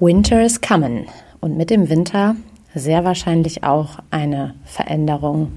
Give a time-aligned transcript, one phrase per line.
[0.00, 1.06] Winter is coming
[1.40, 2.34] und mit dem Winter
[2.74, 5.52] sehr wahrscheinlich auch eine Veränderung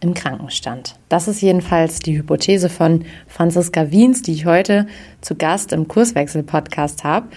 [0.00, 0.94] im Krankenstand.
[1.10, 4.86] Das ist jedenfalls die Hypothese von Franziska Wiens, die ich heute
[5.20, 7.28] zu Gast im Kurswechsel-Podcast habe.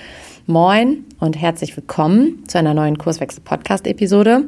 [0.45, 4.45] Moin und herzlich willkommen zu einer neuen Kurswechsel-Podcast-Episode.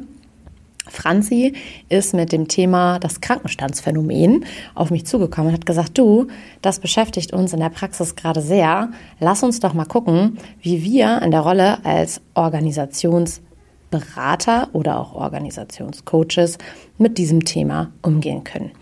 [0.88, 1.54] Franzi
[1.88, 4.44] ist mit dem Thema das Krankenstandsphänomen
[4.74, 6.26] auf mich zugekommen und hat gesagt, du,
[6.62, 8.90] das beschäftigt uns in der Praxis gerade sehr.
[9.18, 16.58] Lass uns doch mal gucken, wie wir in der Rolle als Organisationsberater oder auch Organisationscoaches
[16.98, 18.72] mit diesem Thema umgehen können.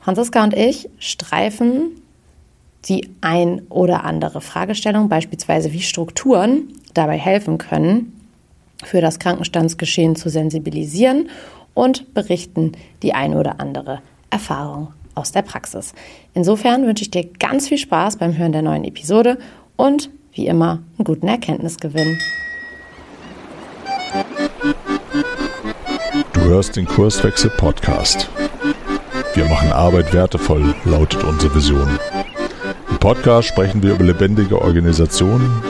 [0.00, 2.00] Franziska und ich streifen
[2.88, 8.13] die ein oder andere Fragestellung, beispielsweise wie Strukturen dabei helfen können,
[8.84, 11.28] für das Krankenstandsgeschehen zu sensibilisieren
[11.74, 15.92] und berichten die eine oder andere Erfahrung aus der Praxis.
[16.34, 19.38] Insofern wünsche ich dir ganz viel Spaß beim Hören der neuen Episode
[19.76, 22.18] und wie immer einen guten Erkenntnisgewinn.
[26.32, 28.28] Du hörst den Kurswechsel Podcast.
[29.34, 31.98] Wir machen Arbeit wertevoll, lautet unsere Vision.
[32.90, 35.62] Im Podcast sprechen wir über lebendige Organisationen,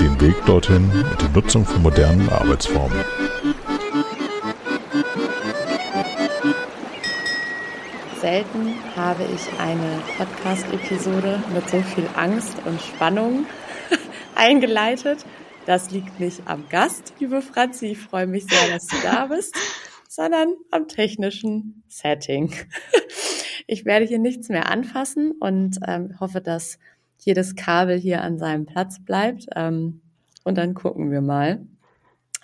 [0.00, 2.98] den Weg dorthin und die Nutzung von modernen Arbeitsformen.
[8.20, 13.46] Selten habe ich eine Podcast-Episode mit so viel Angst und Spannung
[14.34, 15.24] eingeleitet.
[15.66, 17.86] Das liegt nicht am Gast, liebe Franzi.
[17.88, 19.54] Ich freue mich sehr, dass du da bist,
[20.08, 22.52] sondern am technischen Setting.
[23.66, 26.78] Ich werde hier nichts mehr anfassen und ähm, hoffe, dass
[27.18, 29.46] jedes Kabel hier an seinem Platz bleibt.
[29.54, 30.00] Ähm,
[30.44, 31.66] und dann gucken wir mal,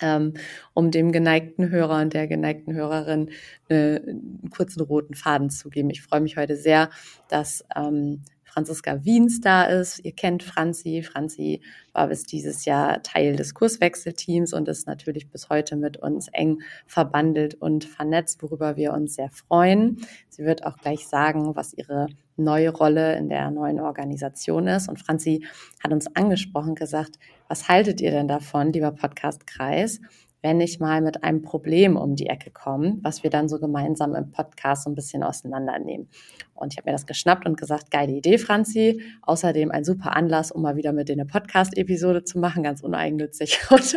[0.01, 0.35] ähm,
[0.75, 3.31] um dem geneigten Hörer und der geneigten Hörerin
[3.69, 5.91] äh, einen kurzen roten Faden zu geben.
[5.91, 6.91] Ich freue mich heute sehr,
[7.29, 10.05] dass ähm, Franziska Wiens da ist.
[10.05, 11.03] Ihr kennt Franzi.
[11.03, 11.61] Franzi
[11.93, 16.63] war bis dieses Jahr Teil des Kurswechselteams und ist natürlich bis heute mit uns eng
[16.87, 19.99] verbandelt und vernetzt, worüber wir uns sehr freuen.
[20.29, 22.09] Sie wird auch gleich sagen, was ihre
[22.41, 24.89] neue Rolle in der neuen Organisation ist.
[24.89, 25.45] Und Franzi
[25.83, 27.19] hat uns angesprochen, gesagt,
[27.49, 30.01] was haltet ihr denn davon, lieber Podcast-Kreis,
[30.43, 34.15] wenn ich mal mit einem Problem um die Ecke komme, was wir dann so gemeinsam
[34.15, 36.09] im Podcast so ein bisschen auseinandernehmen.
[36.55, 39.03] Und ich habe mir das geschnappt und gesagt, geile Idee, Franzi.
[39.23, 43.61] Außerdem ein super Anlass, um mal wieder mit denen eine Podcast-Episode zu machen, ganz uneigennützig.
[43.71, 43.97] Und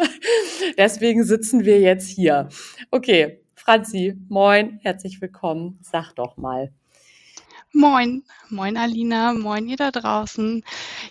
[0.77, 2.49] deswegen sitzen wir jetzt hier.
[2.91, 5.79] Okay, Franzi, moin, herzlich willkommen.
[5.81, 6.71] Sag doch mal.
[7.75, 10.63] Moin, moin Alina, moin ihr da draußen.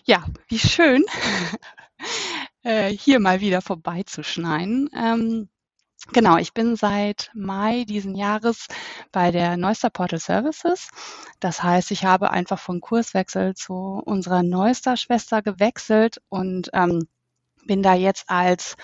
[0.04, 1.04] Ja, wie schön,
[2.62, 4.88] äh, hier mal wieder vorbeizuschneiden.
[4.94, 5.48] Ähm,
[6.12, 8.68] genau, ich bin seit Mai diesen Jahres
[9.10, 10.88] bei der Neuster Portal Services.
[11.40, 17.08] Das heißt, ich habe einfach von Kurswechsel zu unserer Neuster Schwester gewechselt und ähm,
[17.66, 18.76] bin da jetzt als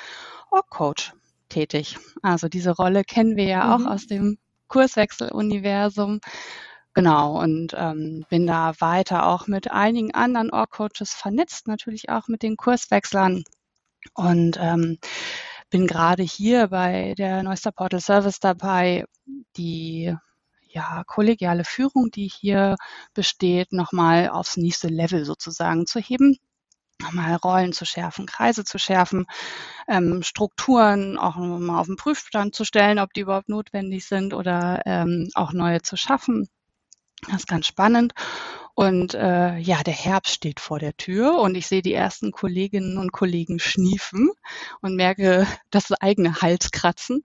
[0.50, 1.12] Org-Coach
[1.48, 1.96] tätig.
[2.22, 3.86] Also diese Rolle kennen wir ja auch mhm.
[3.86, 6.18] aus dem Kurswechsel-Universum.
[6.98, 12.42] Genau, und ähm, bin da weiter auch mit einigen anderen Org-Coaches vernetzt, natürlich auch mit
[12.42, 13.44] den Kurswechslern.
[14.14, 14.98] Und ähm,
[15.70, 19.04] bin gerade hier bei der Neuster Portal Service dabei,
[19.56, 20.12] die
[20.70, 22.74] ja, kollegiale Führung, die hier
[23.14, 26.36] besteht, nochmal aufs nächste Level sozusagen zu heben
[27.00, 29.26] nochmal Rollen zu schärfen, Kreise zu schärfen,
[29.86, 34.82] ähm, Strukturen auch mal auf den Prüfstand zu stellen, ob die überhaupt notwendig sind oder
[34.84, 36.48] ähm, auch neue zu schaffen.
[37.26, 38.12] Das ist ganz spannend.
[38.74, 42.96] Und äh, ja, der Herbst steht vor der Tür und ich sehe die ersten Kolleginnen
[42.96, 44.30] und Kollegen schniefen
[44.80, 47.22] und merke das eigene Halskratzen.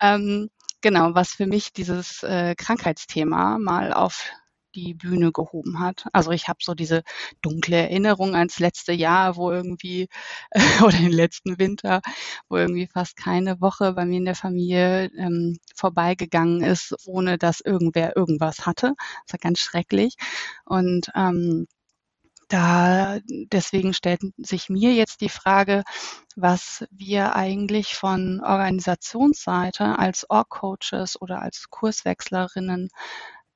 [0.00, 4.32] Ähm, genau, was für mich dieses äh, Krankheitsthema mal auf
[4.74, 6.06] die Bühne gehoben hat.
[6.12, 7.02] Also ich habe so diese
[7.42, 10.08] dunkle Erinnerung ans letzte Jahr, wo irgendwie
[10.84, 12.00] oder den letzten Winter,
[12.48, 17.60] wo irgendwie fast keine Woche bei mir in der Familie ähm, vorbeigegangen ist, ohne dass
[17.60, 18.94] irgendwer irgendwas hatte.
[19.26, 20.14] Das war ganz schrecklich.
[20.64, 21.66] Und ähm,
[22.50, 25.84] da deswegen stellt sich mir jetzt die Frage,
[26.36, 32.88] was wir eigentlich von Organisationsseite als Org-Coaches oder als Kurswechslerinnen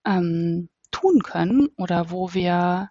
[0.07, 2.89] ähm, tun können oder wo wir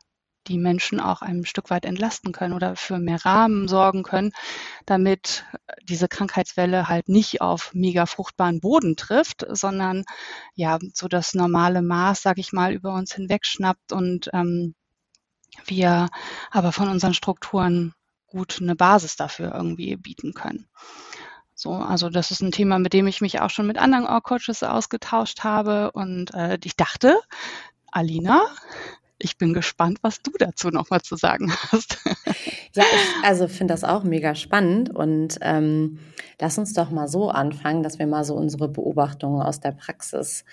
[0.48, 4.31] die Menschen auch ein Stück weit entlasten können oder für mehr Rahmen sorgen können,
[4.86, 5.45] damit
[5.84, 10.04] diese Krankheitswelle halt nicht auf mega fruchtbaren Boden trifft, sondern
[10.56, 14.75] ja so das normale Maß, sag ich mal, über uns hinwegschnappt und ähm,
[15.66, 16.10] wir
[16.51, 17.94] aber von unseren Strukturen
[18.28, 20.68] gut eine Basis dafür irgendwie bieten können.
[21.56, 24.63] So, also das ist ein Thema, mit dem ich mich auch schon mit anderen Org-Coaches
[24.63, 27.19] ausgetauscht habe und äh, ich dachte,
[27.94, 28.42] Alina,
[29.19, 31.98] ich bin gespannt, was du dazu nochmal zu sagen hast.
[32.75, 36.00] Ja, ich also finde das auch mega spannend und ähm,
[36.42, 40.44] lass uns doch mal so anfangen, dass wir mal so unsere Beobachtungen aus der Praxis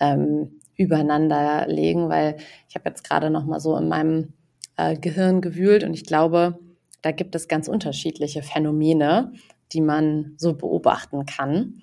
[0.00, 4.32] ähm, übereinander legen, weil ich habe jetzt gerade noch mal so in meinem
[4.78, 6.58] äh, Gehirn gewühlt und ich glaube,
[7.02, 9.34] da gibt es ganz unterschiedliche Phänomene,
[9.72, 11.82] die man so beobachten kann.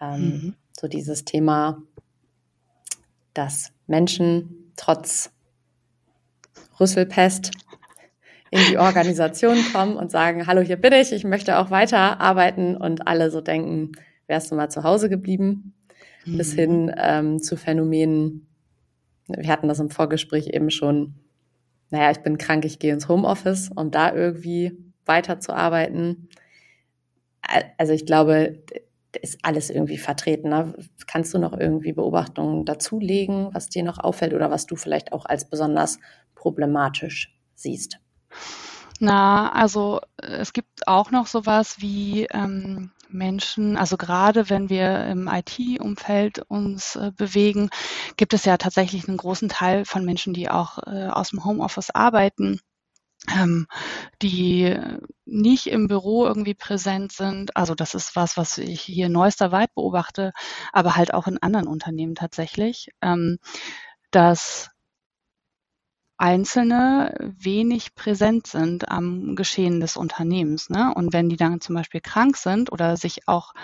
[0.00, 0.54] Ähm, mhm.
[0.78, 1.82] So dieses Thema,
[3.34, 5.30] dass Menschen trotz
[6.78, 7.50] Rüsselpest
[8.50, 12.76] in die Organisation kommen und sagen, hallo, hier bin ich, ich möchte auch weiter arbeiten
[12.76, 13.92] und alle so denken,
[14.26, 15.74] wärst du mal zu Hause geblieben,
[16.26, 16.36] mhm.
[16.36, 18.46] bis hin ähm, zu Phänomenen,
[19.26, 21.14] wir hatten das im Vorgespräch eben schon,
[21.90, 24.76] naja, ich bin krank, ich gehe ins Homeoffice, um da irgendwie
[25.06, 26.28] weiterzuarbeiten.
[27.78, 28.62] Also ich glaube,
[29.16, 30.48] ist alles irgendwie vertreten.
[30.48, 30.74] Ne?
[31.06, 35.26] Kannst du noch irgendwie Beobachtungen dazulegen, was dir noch auffällt oder was du vielleicht auch
[35.26, 35.98] als besonders
[36.34, 37.98] problematisch siehst?
[39.00, 45.28] Na, also es gibt auch noch sowas wie ähm, Menschen, also gerade wenn wir im
[45.28, 47.68] IT-Umfeld uns äh, bewegen,
[48.16, 51.90] gibt es ja tatsächlich einen großen Teil von Menschen, die auch äh, aus dem Homeoffice
[51.90, 52.60] arbeiten
[54.20, 54.76] die
[55.24, 57.56] nicht im Büro irgendwie präsent sind.
[57.56, 60.32] Also das ist was, was ich hier neuester weit beobachte,
[60.72, 63.38] aber halt auch in anderen Unternehmen tatsächlich, ähm,
[64.10, 64.71] dass
[66.22, 70.70] Einzelne wenig präsent sind am Geschehen des Unternehmens.
[70.70, 70.94] Ne?
[70.94, 73.54] Und wenn die dann zum Beispiel krank sind oder sich auch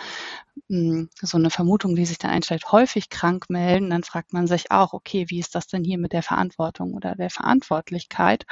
[0.66, 4.48] mh, hm, so eine Vermutung, die sich dann einstellt, häufig krank melden, dann fragt man
[4.48, 8.44] sich auch, okay, wie ist das denn hier mit der Verantwortung oder der Verantwortlichkeit?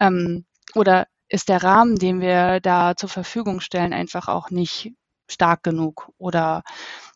[0.00, 4.94] Ähm, oder ist der Rahmen, den wir da zur Verfügung stellen, einfach auch nicht
[5.28, 6.10] stark genug?
[6.16, 6.62] Oder,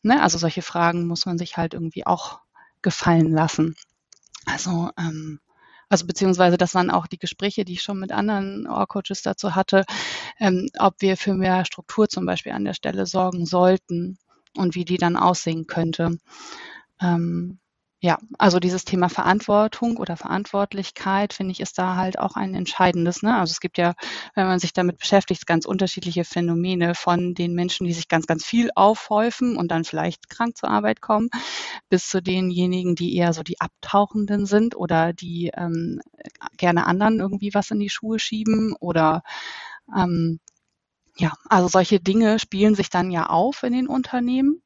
[0.03, 2.41] ne, also solche Fragen muss man sich halt irgendwie auch
[2.83, 3.75] gefallen lassen.
[4.45, 5.41] Also ähm,
[5.89, 9.85] also beziehungsweise das waren auch die Gespräche, die ich schon mit anderen Ohr-Coaches dazu hatte,
[10.41, 14.19] ähm, ob wir für mehr Struktur zum Beispiel an der Stelle sorgen sollten
[14.57, 16.19] und wie die dann aussehen könnte.
[17.01, 17.59] Ähm,
[18.07, 23.25] ja, also dieses Thema Verantwortung oder Verantwortlichkeit, finde ich, ist da halt auch ein entscheidendes.
[23.25, 23.37] Ne?
[23.37, 23.95] Also es gibt ja,
[24.37, 28.45] wenn man sich damit beschäftigt, ganz unterschiedliche Phänomene von den Menschen, die sich ganz, ganz
[28.45, 31.31] viel aufhäufen und dann vielleicht krank zur Arbeit kommen,
[31.89, 36.01] bis zu denjenigen, die eher so die Abtauchenden sind oder die ähm,
[36.59, 39.25] gerne anderen irgendwie was in die Schuhe schieben oder
[39.97, 40.39] ähm,
[41.19, 44.63] ja, also solche Dinge spielen sich dann ja auf in den Unternehmen.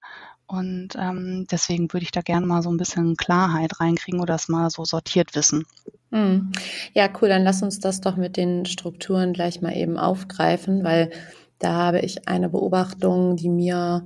[0.51, 4.49] Und ähm, deswegen würde ich da gerne mal so ein bisschen Klarheit reinkriegen oder das
[4.49, 5.65] mal so sortiert wissen.
[6.11, 6.51] Hm.
[6.93, 7.29] Ja, cool.
[7.29, 11.11] Dann lass uns das doch mit den Strukturen gleich mal eben aufgreifen, weil
[11.61, 14.05] da habe ich eine Beobachtung, die mir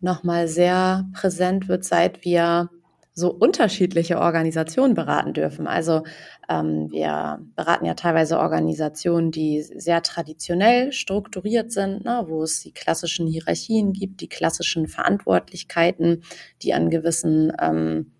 [0.00, 2.68] nochmal sehr präsent wird, seit wir
[3.14, 5.68] so unterschiedliche Organisationen beraten dürfen.
[5.68, 6.02] Also
[6.48, 12.72] ähm, wir beraten ja teilweise Organisationen, die sehr traditionell strukturiert sind, ne, wo es die
[12.72, 16.24] klassischen Hierarchien gibt, die klassischen Verantwortlichkeiten,
[16.62, 18.10] die an gewissen ähm,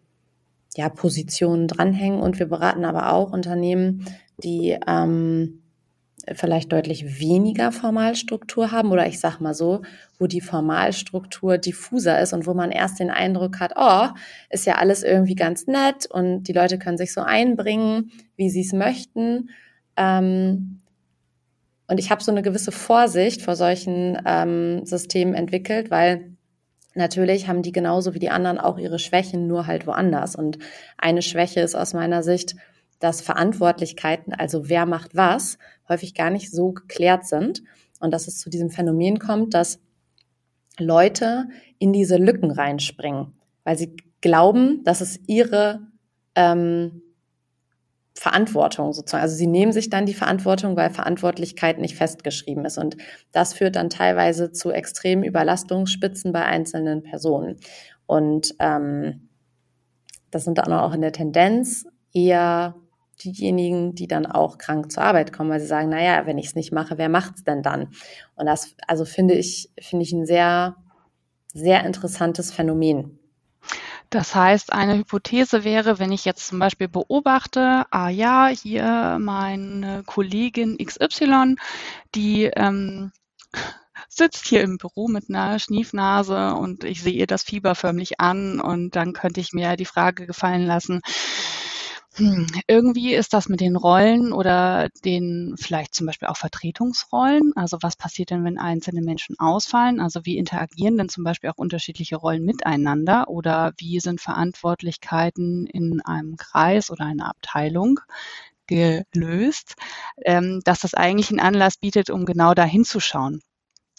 [0.77, 2.21] ja, Positionen dranhängen.
[2.21, 4.07] Und wir beraten aber auch Unternehmen,
[4.39, 5.64] die ähm,
[6.33, 9.83] vielleicht deutlich weniger Formalstruktur haben oder ich sag mal so,
[10.19, 14.09] wo die Formalstruktur diffuser ist und wo man erst den Eindruck hat, oh,
[14.51, 18.63] ist ja alles irgendwie ganz nett und die Leute können sich so einbringen, wie sie
[18.63, 19.51] es möchten.
[19.97, 20.81] Ähm,
[21.87, 26.35] und ich habe so eine gewisse Vorsicht vor solchen ähm, Systemen entwickelt, weil
[26.95, 30.35] natürlich haben die genauso wie die anderen auch ihre Schwächen, nur halt woanders.
[30.35, 30.59] Und
[30.97, 32.57] eine Schwäche ist aus meiner Sicht,
[32.99, 35.59] dass Verantwortlichkeiten, also wer macht was,
[35.89, 37.63] häufig gar nicht so geklärt sind
[38.01, 39.81] und dass es zu diesem Phänomen kommt, dass
[40.79, 41.49] Leute
[41.79, 43.35] in diese Lücken reinspringen,
[43.65, 45.81] weil sie glauben, dass es ihre
[46.35, 47.03] ähm,
[48.17, 49.23] Verantwortung sozusagen.
[49.23, 52.79] Also sie nehmen sich dann die Verantwortung, weil Verantwortlichkeit nicht festgeschrieben ist.
[52.79, 52.97] Und
[53.33, 57.57] das führt dann teilweise zu extremen Überlastungsspitzen bei einzelnen Personen.
[58.07, 59.29] Und ähm,
[60.31, 62.77] das sind dann auch in der Tendenz eher
[63.17, 66.55] diejenigen, die dann auch krank zur Arbeit kommen, weil sie sagen, naja, wenn ich es
[66.55, 67.89] nicht mache, wer macht's denn dann?
[68.37, 70.77] Und das, also finde ich, finde ich ein sehr,
[71.53, 73.19] sehr interessantes Phänomen.
[74.11, 80.03] Das heißt, eine Hypothese wäre, wenn ich jetzt zum Beispiel beobachte, ah ja, hier meine
[80.05, 81.57] Kollegin XY,
[82.15, 83.11] die ähm,
[84.09, 88.61] sitzt hier im Büro mit einer Schniefnase und ich sehe ihr das Fieber förmlich an
[88.61, 91.01] und dann könnte ich mir die Frage gefallen lassen,
[92.17, 97.53] hm, irgendwie ist das mit den Rollen oder den vielleicht zum Beispiel auch Vertretungsrollen.
[97.57, 100.01] Also was passiert denn, wenn einzelne Menschen ausfallen?
[100.01, 106.01] Also wie interagieren denn zum Beispiel auch unterschiedliche Rollen miteinander oder wie sind Verantwortlichkeiten in
[106.03, 107.99] einem Kreis oder einer Abteilung
[108.67, 109.75] gelöst,
[110.25, 113.41] ähm, dass das eigentlich einen Anlass bietet, um genau da hinzuschauen.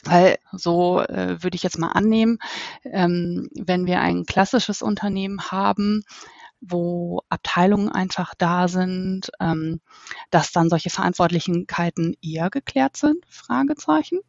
[0.03, 2.37] Weil so äh, würde ich jetzt mal annehmen,
[2.83, 6.03] ähm, wenn wir ein klassisches Unternehmen haben,
[6.67, 9.81] wo Abteilungen einfach da sind, ähm,
[10.31, 13.23] dass dann solche Verantwortlichkeiten eher geklärt sind?
[13.29, 14.19] Fragezeichen.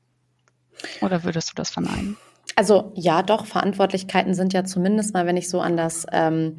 [1.00, 2.16] Oder würdest du das verneinen?
[2.54, 6.58] Also ja, doch, Verantwortlichkeiten sind ja zumindest mal, wenn ich so an das ähm,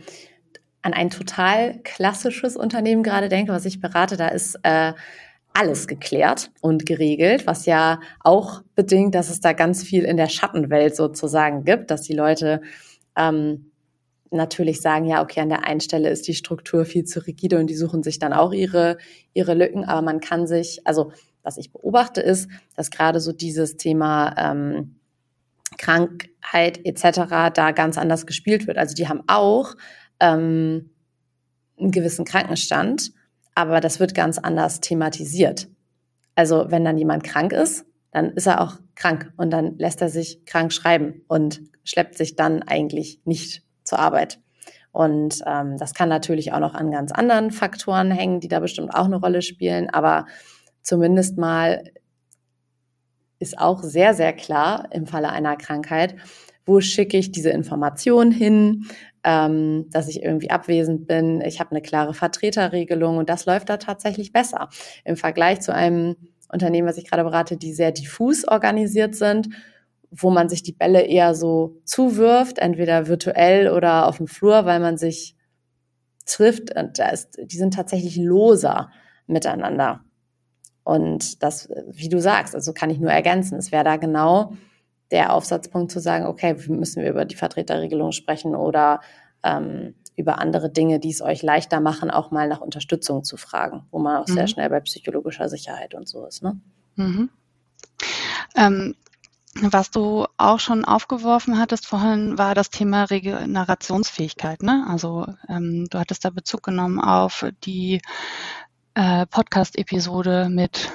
[0.81, 4.93] an ein total klassisches Unternehmen gerade denke, was ich berate, da ist äh,
[5.53, 10.29] alles geklärt und geregelt, was ja auch bedingt, dass es da ganz viel in der
[10.29, 12.62] Schattenwelt sozusagen gibt, dass die Leute
[13.15, 13.72] ähm,
[14.31, 17.67] natürlich sagen, ja, okay, an der einen Stelle ist die Struktur viel zu rigide und
[17.67, 18.98] die suchen sich dann auch ihre,
[19.34, 21.12] ihre Lücken, aber man kann sich, also
[21.43, 24.96] was ich beobachte ist, dass gerade so dieses Thema ähm,
[25.77, 27.53] Krankheit etc.
[27.53, 28.77] da ganz anders gespielt wird.
[28.77, 29.75] Also die haben auch
[30.19, 30.89] ähm,
[31.79, 33.13] einen gewissen Krankenstand,
[33.55, 35.69] aber das wird ganz anders thematisiert.
[36.36, 40.10] Also wenn dann jemand krank ist, dann ist er auch krank und dann lässt er
[40.10, 44.39] sich krank schreiben und schleppt sich dann eigentlich nicht zur Arbeit.
[44.91, 48.94] Und ähm, das kann natürlich auch noch an ganz anderen Faktoren hängen, die da bestimmt
[48.94, 49.89] auch eine Rolle spielen.
[49.89, 50.25] Aber
[50.82, 51.84] zumindest mal
[53.39, 56.15] ist auch sehr, sehr klar im Falle einer Krankheit,
[56.65, 58.86] wo schicke ich diese Information hin,
[59.24, 61.41] ähm, dass ich irgendwie abwesend bin.
[61.41, 64.70] Ich habe eine klare Vertreterregelung und das läuft da tatsächlich besser
[65.06, 66.15] im Vergleich zu einem
[66.51, 69.50] Unternehmen, was ich gerade berate, die sehr diffus organisiert sind
[70.12, 74.80] wo man sich die Bälle eher so zuwirft, entweder virtuell oder auf dem Flur, weil
[74.80, 75.36] man sich
[76.26, 76.76] trifft.
[76.76, 78.90] Und da ist, die sind tatsächlich loser
[79.28, 80.02] miteinander.
[80.84, 83.58] Und das, wie du sagst, also kann ich nur ergänzen.
[83.58, 84.54] Es wäre da genau
[85.12, 89.02] der Aufsatzpunkt zu sagen, okay, müssen wir über die Vertreterregelung sprechen oder
[89.44, 93.86] ähm, über andere Dinge, die es euch leichter machen, auch mal nach Unterstützung zu fragen,
[93.92, 94.34] wo man auch mhm.
[94.34, 96.42] sehr schnell bei psychologischer Sicherheit und so ist.
[96.42, 96.60] Ne?
[96.96, 97.30] Mhm.
[98.56, 98.96] Ähm,
[99.62, 104.64] was du auch schon aufgeworfen hattest vorhin, war das Thema Regenerationsfähigkeit.
[104.64, 104.86] Ne?
[104.90, 108.02] Also ähm, du hattest da Bezug genommen auf die
[108.94, 110.92] äh, Podcast-Episode mit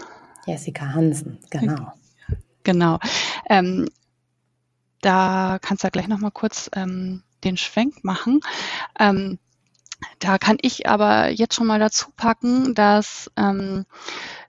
[0.47, 1.93] Jessica Hansen, genau.
[2.65, 2.99] Genau.
[3.49, 3.89] Ähm,
[5.01, 8.41] da kannst du ja gleich nochmal kurz ähm, den Schwenk machen.
[8.99, 9.39] Ähm,
[10.19, 13.85] da kann ich aber jetzt schon mal dazu packen, dass ähm,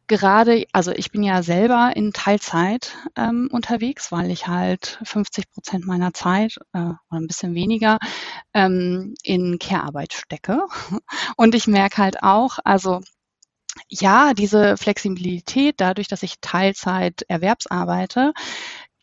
[0.07, 5.85] gerade, also ich bin ja selber in Teilzeit ähm, unterwegs, weil ich halt 50 Prozent
[5.85, 7.99] meiner Zeit äh, oder ein bisschen weniger
[8.53, 10.65] ähm, in Care-Arbeit stecke.
[11.37, 13.01] Und ich merke halt auch, also
[13.89, 18.33] ja, diese Flexibilität dadurch, dass ich Teilzeit Erwerbsarbeite,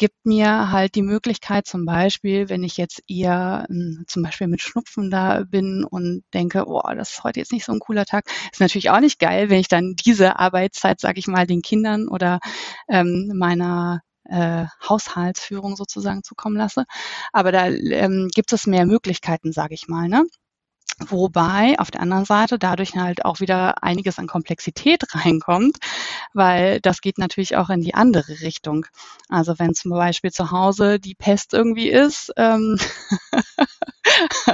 [0.01, 4.63] gibt mir halt die Möglichkeit, zum Beispiel, wenn ich jetzt eher hm, zum Beispiel mit
[4.63, 8.25] Schnupfen da bin und denke, oh, das ist heute jetzt nicht so ein cooler Tag,
[8.51, 12.09] ist natürlich auch nicht geil, wenn ich dann diese Arbeitszeit, sage ich mal, den Kindern
[12.09, 12.41] oder
[12.89, 16.85] ähm, meiner äh, Haushaltsführung sozusagen zukommen lasse.
[17.33, 20.09] Aber da ähm, gibt es mehr Möglichkeiten, sage ich mal.
[20.09, 20.25] Ne?
[21.09, 25.79] Wobei auf der anderen Seite dadurch halt auch wieder einiges an Komplexität reinkommt,
[26.35, 28.87] weil das geht natürlich auch in die andere Richtung.
[29.29, 32.79] Also wenn zum Beispiel zu Hause die Pest irgendwie ist, ähm,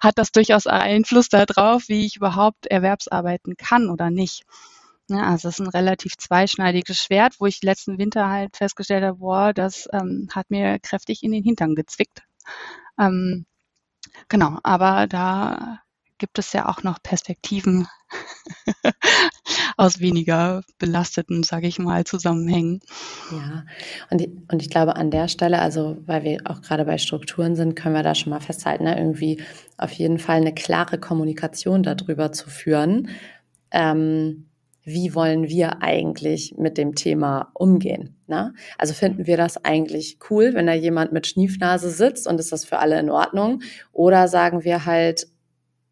[0.00, 4.44] hat das durchaus Einfluss darauf, wie ich überhaupt Erwerbsarbeiten kann oder nicht.
[5.10, 9.18] Ja, also es ist ein relativ zweischneidiges Schwert, wo ich letzten Winter halt festgestellt habe,
[9.18, 12.24] boah, das ähm, hat mir kräftig in den Hintern gezwickt.
[12.98, 13.46] Ähm,
[14.28, 15.80] Genau, aber da
[16.18, 17.86] gibt es ja auch noch Perspektiven
[19.76, 22.80] aus weniger belasteten, sage ich mal, Zusammenhängen.
[23.30, 23.64] Ja,
[24.10, 27.54] und ich, und ich glaube an der Stelle, also weil wir auch gerade bei Strukturen
[27.54, 28.98] sind, können wir da schon mal festhalten, ne?
[28.98, 29.42] irgendwie
[29.76, 33.08] auf jeden Fall eine klare Kommunikation darüber zu führen.
[33.70, 34.47] Ähm,
[34.88, 38.16] wie wollen wir eigentlich mit dem Thema umgehen?
[38.26, 38.54] Ne?
[38.78, 42.64] Also finden wir das eigentlich cool, wenn da jemand mit Schniefnase sitzt und ist das
[42.64, 43.60] für alle in Ordnung?
[43.92, 45.28] Oder sagen wir halt,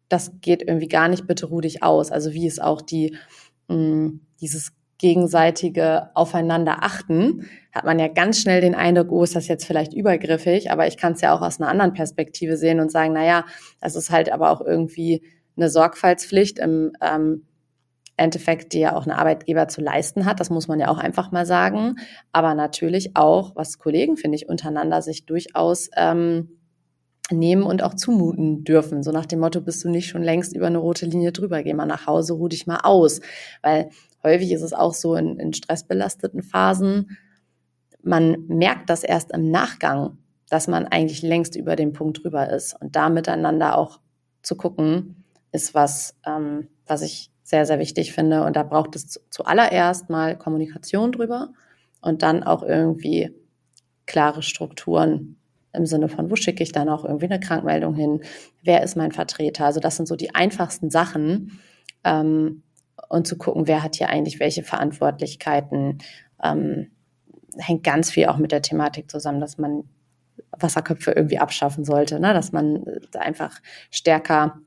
[0.09, 2.11] das geht irgendwie gar nicht, bitte ruh dich aus.
[2.11, 3.15] Also wie ist auch die,
[3.67, 9.35] mh, hm, dieses gegenseitige Aufeinander achten, hat man ja ganz schnell den Eindruck, oh, ist
[9.35, 12.79] das jetzt vielleicht übergriffig, aber ich kann es ja auch aus einer anderen Perspektive sehen
[12.79, 13.45] und sagen, na ja,
[13.79, 15.21] das ist halt aber auch irgendwie
[15.55, 17.43] eine Sorgfaltspflicht im ähm,
[18.17, 20.39] Endeffekt, die ja auch ein Arbeitgeber zu leisten hat.
[20.39, 21.95] Das muss man ja auch einfach mal sagen.
[22.31, 26.49] Aber natürlich auch, was Kollegen, finde ich, untereinander sich durchaus ähm,
[27.31, 29.03] nehmen und auch zumuten dürfen.
[29.03, 31.73] So nach dem Motto, bist du nicht schon längst über eine rote Linie drüber, geh
[31.73, 33.21] mal nach Hause, ruh dich mal aus.
[33.61, 33.89] Weil
[34.23, 37.17] häufig ist es auch so in, in stressbelasteten Phasen,
[38.01, 40.17] man merkt das erst im Nachgang,
[40.49, 42.79] dass man eigentlich längst über den Punkt drüber ist.
[42.79, 43.99] Und da miteinander auch
[44.41, 48.43] zu gucken, ist was, ähm, was ich sehr, sehr wichtig finde.
[48.43, 51.53] Und da braucht es zuallererst mal Kommunikation drüber
[52.01, 53.33] und dann auch irgendwie
[54.05, 55.37] klare Strukturen
[55.71, 58.19] im Sinne von, wo schicke ich dann auch irgendwie eine Krankmeldung hin?
[58.63, 59.63] Wer ist mein Vertreter?
[59.63, 61.57] Also das sind so die einfachsten Sachen.
[62.03, 62.63] Ähm,
[63.07, 65.99] und zu gucken, wer hat hier eigentlich welche Verantwortlichkeiten.
[66.43, 66.91] Ähm,
[67.57, 69.85] hängt ganz viel auch mit der Thematik zusammen, dass man
[70.51, 72.33] Wasserköpfe irgendwie abschaffen sollte, ne?
[72.33, 72.83] dass man
[73.17, 74.59] einfach stärker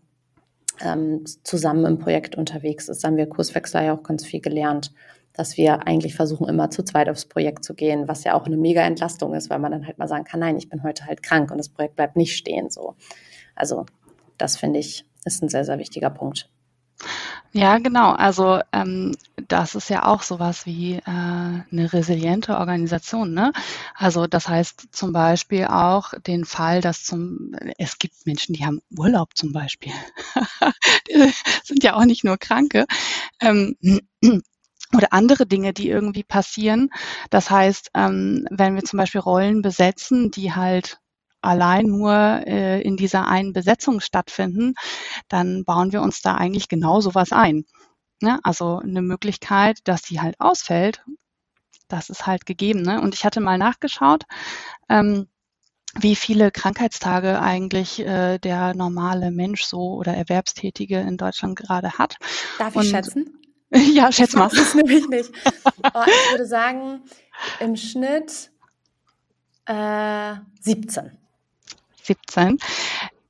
[0.83, 3.05] ähm, zusammen im Projekt unterwegs ist.
[3.05, 4.93] Haben wir Kurswechsler ja auch ganz viel gelernt,
[5.33, 8.57] dass wir eigentlich versuchen, immer zu zweit aufs Projekt zu gehen, was ja auch eine
[8.57, 11.23] mega Entlastung ist, weil man dann halt mal sagen kann, nein, ich bin heute halt
[11.23, 12.71] krank und das Projekt bleibt nicht stehen.
[12.71, 12.95] So.
[13.55, 13.87] Also
[14.39, 16.49] das finde ich ist ein sehr, sehr wichtiger Punkt.
[17.53, 18.13] Ja, genau.
[18.13, 19.13] Also ähm,
[19.49, 23.33] das ist ja auch sowas wie äh, eine resiliente Organisation.
[23.35, 23.53] Ne?
[23.97, 28.81] Also das heißt zum Beispiel auch den Fall, dass zum es gibt Menschen, die haben
[28.97, 29.93] Urlaub zum Beispiel.
[31.09, 31.33] die
[31.65, 32.87] sind ja auch nicht nur Kranke.
[33.41, 33.77] Ähm,
[34.97, 36.91] oder andere Dinge, die irgendwie passieren.
[37.31, 40.99] Das heißt, ähm, wenn wir zum Beispiel Rollen besetzen, die halt
[41.41, 44.75] allein nur äh, in dieser einen Besetzung stattfinden,
[45.29, 47.65] dann bauen wir uns da eigentlich genau sowas ein.
[48.21, 48.39] Ne?
[48.43, 51.03] Also eine Möglichkeit, dass die halt ausfällt,
[51.89, 52.83] das ist halt gegeben.
[52.83, 53.01] Ne?
[53.01, 54.25] Und ich hatte mal nachgeschaut,
[54.89, 55.29] ähm,
[55.99, 62.17] wie viele Krankheitstage eigentlich äh, der normale Mensch so oder Erwerbstätige in Deutschland gerade hat.
[62.59, 63.39] Darf ich Und, schätzen?
[63.71, 64.49] ja, schätz mal.
[64.49, 65.31] Das nämlich nicht.
[65.95, 67.03] Oh, ich würde sagen,
[67.59, 68.51] im Schnitt
[69.65, 71.20] äh, 17.
[72.11, 72.59] 17.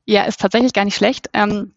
[0.06, 1.28] Ja, ist tatsächlich gar nicht schlecht.
[1.34, 1.74] Ähm,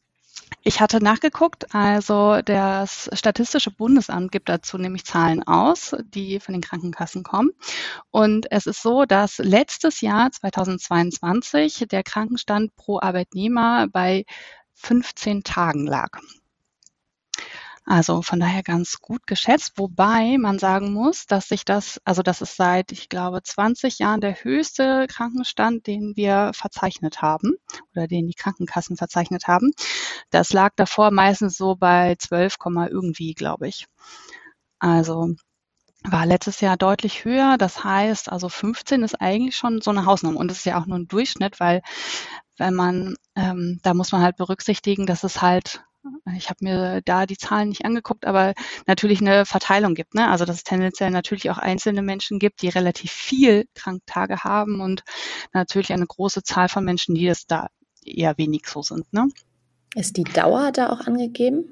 [0.63, 6.61] ich hatte nachgeguckt, also das Statistische Bundesamt gibt dazu nämlich Zahlen aus, die von den
[6.61, 7.51] Krankenkassen kommen.
[8.11, 14.25] Und es ist so, dass letztes Jahr 2022 der Krankenstand pro Arbeitnehmer bei
[14.75, 16.19] 15 Tagen lag.
[17.85, 22.41] Also von daher ganz gut geschätzt, wobei man sagen muss, dass sich das, also das
[22.41, 27.55] ist seit, ich glaube, 20 Jahren der höchste Krankenstand, den wir verzeichnet haben
[27.93, 29.71] oder den die Krankenkassen verzeichnet haben.
[30.29, 32.55] Das lag davor meistens so bei 12,
[32.89, 33.87] irgendwie, glaube ich.
[34.79, 35.35] Also
[36.05, 37.57] war letztes Jahr deutlich höher.
[37.57, 40.39] Das heißt, also 15 ist eigentlich schon so eine Hausnummer.
[40.39, 41.81] Und das ist ja auch nur ein Durchschnitt, weil
[42.57, 45.83] wenn man, ähm, da muss man halt berücksichtigen, dass es halt
[46.35, 48.53] ich habe mir da die Zahlen nicht angeguckt, aber
[48.87, 50.15] natürlich eine Verteilung gibt.
[50.15, 50.29] Ne?
[50.29, 55.03] Also dass es tendenziell natürlich auch einzelne Menschen gibt, die relativ viel Kranktage haben und
[55.53, 57.67] natürlich eine große Zahl von Menschen, die es da
[58.05, 59.11] eher wenig so sind.
[59.13, 59.27] Ne?
[59.95, 61.69] Ist die Dauer da auch angegeben?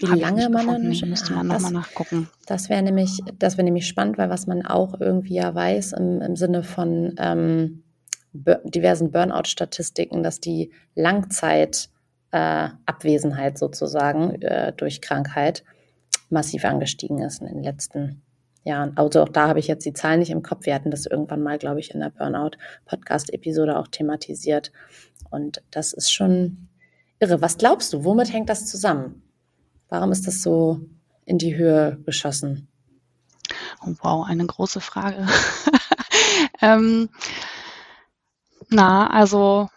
[0.00, 2.28] Wie Hab lange man dann nee, müsste man ah, nochmal nachgucken.
[2.46, 6.20] Das wäre nämlich, das wäre nämlich spannend, weil was man auch irgendwie ja weiß im,
[6.20, 7.84] im Sinne von ähm,
[8.32, 11.90] diversen Burnout-Statistiken, dass die Langzeit
[12.34, 15.62] äh, Abwesenheit sozusagen äh, durch Krankheit
[16.30, 18.22] massiv angestiegen ist in den letzten
[18.64, 18.96] Jahren.
[18.96, 20.66] Also auch da habe ich jetzt die Zahlen nicht im Kopf.
[20.66, 24.72] Wir hatten das irgendwann mal, glaube ich, in der Burnout-Podcast-Episode auch thematisiert.
[25.30, 26.68] Und das ist schon
[27.20, 27.40] irre.
[27.40, 29.22] Was glaubst du, womit hängt das zusammen?
[29.88, 30.80] Warum ist das so
[31.26, 32.66] in die Höhe geschossen?
[33.80, 35.24] Oh, wow, eine große Frage.
[36.60, 37.10] ähm,
[38.70, 39.68] na, also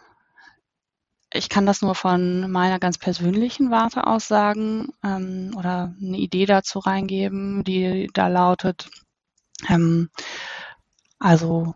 [1.32, 6.46] ich kann das nur von meiner ganz persönlichen Warte aus sagen ähm, oder eine Idee
[6.46, 8.88] dazu reingeben, die da lautet,
[9.68, 10.08] ähm,
[11.18, 11.74] also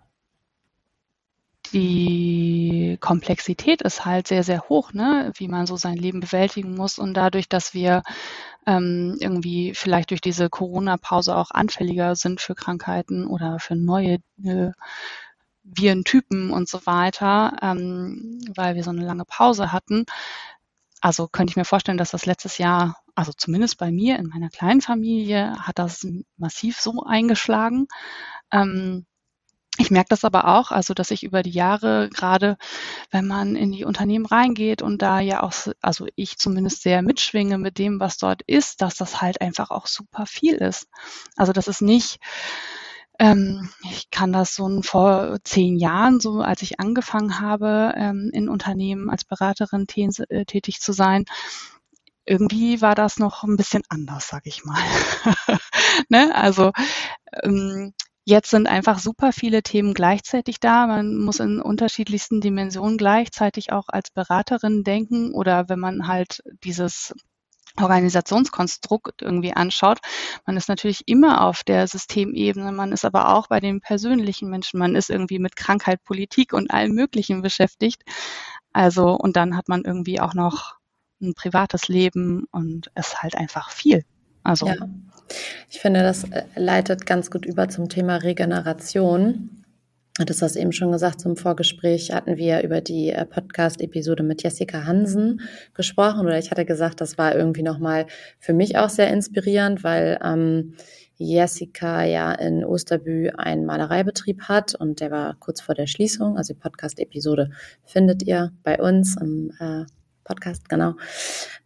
[1.72, 5.32] die Komplexität ist halt sehr, sehr hoch, ne?
[5.36, 6.98] wie man so sein Leben bewältigen muss.
[6.98, 8.02] Und dadurch, dass wir
[8.66, 14.72] ähm, irgendwie vielleicht durch diese Corona-Pause auch anfälliger sind für Krankheiten oder für neue äh,
[15.64, 20.04] Virentypen und so weiter, ähm, weil wir so eine lange Pause hatten.
[21.00, 24.50] Also könnte ich mir vorstellen, dass das letztes Jahr, also zumindest bei mir in meiner
[24.50, 27.88] kleinen Familie, hat das massiv so eingeschlagen.
[28.52, 29.06] Ähm,
[29.78, 32.58] ich merke das aber auch, also dass ich über die Jahre, gerade
[33.10, 37.56] wenn man in die Unternehmen reingeht und da ja auch, also ich zumindest sehr mitschwinge
[37.56, 40.88] mit dem, was dort ist, dass das halt einfach auch super viel ist.
[41.36, 42.20] Also das ist nicht,
[43.22, 48.48] ähm, ich kann das so vor zehn Jahren, so als ich angefangen habe, ähm, in
[48.48, 49.86] Unternehmen als Beraterin
[50.28, 51.24] äh, tätig zu sein,
[52.24, 54.82] irgendwie war das noch ein bisschen anders, sag ich mal.
[56.08, 56.34] ne?
[56.34, 56.72] Also
[57.44, 57.92] ähm,
[58.24, 60.86] Jetzt sind einfach super viele Themen gleichzeitig da.
[60.86, 67.14] Man muss in unterschiedlichsten Dimensionen gleichzeitig auch als Beraterin denken oder wenn man halt dieses
[67.80, 69.98] Organisationskonstrukt irgendwie anschaut.
[70.46, 74.78] Man ist natürlich immer auf der Systemebene, man ist aber auch bei den persönlichen Menschen,
[74.78, 78.02] man ist irgendwie mit Krankheit, Politik und allem Möglichen beschäftigt.
[78.72, 80.76] Also, und dann hat man irgendwie auch noch
[81.20, 84.04] ein privates Leben und es halt einfach viel.
[84.42, 84.66] Also.
[84.66, 84.76] Ja.
[85.70, 89.61] Ich finde, das äh, leitet ganz gut über zum Thema Regeneration
[90.14, 94.84] das hast eben schon gesagt, zum Vorgespräch hatten wir über die äh, Podcast-Episode mit Jessica
[94.84, 95.40] Hansen
[95.72, 98.06] gesprochen oder ich hatte gesagt, das war irgendwie nochmal
[98.38, 100.74] für mich auch sehr inspirierend, weil ähm,
[101.16, 106.36] Jessica ja in Osterbü einen Malereibetrieb hat und der war kurz vor der Schließung.
[106.36, 107.50] Also die Podcast-Episode
[107.84, 109.84] findet ihr bei uns im äh,
[110.24, 110.94] Podcast, genau.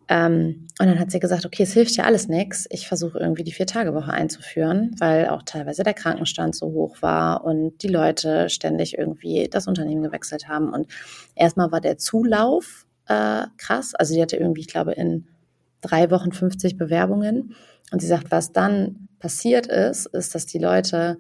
[0.09, 2.67] Ähm, und dann hat sie gesagt, okay, es hilft ja alles nichts.
[2.71, 7.83] Ich versuche irgendwie die Vier-Tage-Woche einzuführen, weil auch teilweise der Krankenstand so hoch war und
[7.83, 10.73] die Leute ständig irgendwie das Unternehmen gewechselt haben.
[10.73, 10.87] Und
[11.35, 13.95] erstmal war der Zulauf äh, krass.
[13.95, 15.27] Also sie hatte irgendwie, ich glaube, in
[15.81, 17.55] drei Wochen 50 Bewerbungen.
[17.91, 21.19] Und sie sagt, was dann passiert ist, ist, dass die Leute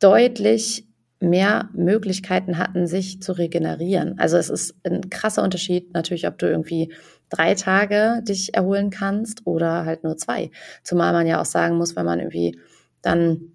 [0.00, 0.85] deutlich
[1.20, 4.18] mehr Möglichkeiten hatten, sich zu regenerieren.
[4.18, 6.92] Also es ist ein krasser Unterschied natürlich, ob du irgendwie
[7.30, 10.50] drei Tage dich erholen kannst oder halt nur zwei.
[10.82, 12.58] Zumal man ja auch sagen muss, wenn man irgendwie
[13.02, 13.52] dann